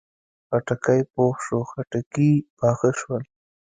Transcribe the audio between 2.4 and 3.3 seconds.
پاخه شول